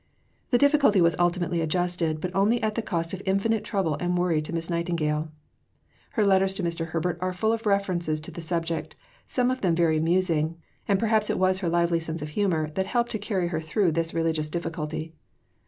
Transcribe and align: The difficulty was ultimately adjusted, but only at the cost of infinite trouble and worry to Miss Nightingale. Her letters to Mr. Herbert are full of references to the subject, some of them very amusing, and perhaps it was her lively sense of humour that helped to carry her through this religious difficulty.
The 0.49 0.57
difficulty 0.57 0.99
was 0.99 1.15
ultimately 1.19 1.61
adjusted, 1.61 2.19
but 2.21 2.33
only 2.33 2.59
at 2.63 2.73
the 2.73 2.81
cost 2.81 3.13
of 3.13 3.21
infinite 3.23 3.63
trouble 3.63 3.97
and 3.99 4.17
worry 4.17 4.41
to 4.41 4.51
Miss 4.51 4.67
Nightingale. 4.67 5.29
Her 6.13 6.25
letters 6.25 6.55
to 6.55 6.63
Mr. 6.63 6.87
Herbert 6.87 7.19
are 7.21 7.31
full 7.33 7.53
of 7.53 7.67
references 7.67 8.19
to 8.21 8.31
the 8.31 8.41
subject, 8.41 8.95
some 9.27 9.51
of 9.51 9.61
them 9.61 9.75
very 9.75 9.99
amusing, 9.99 10.57
and 10.87 10.97
perhaps 10.99 11.29
it 11.29 11.37
was 11.37 11.59
her 11.59 11.69
lively 11.69 11.99
sense 11.99 12.23
of 12.23 12.29
humour 12.29 12.71
that 12.71 12.87
helped 12.87 13.11
to 13.11 13.19
carry 13.19 13.49
her 13.49 13.61
through 13.61 13.91
this 13.91 14.11
religious 14.11 14.49
difficulty. 14.49 15.13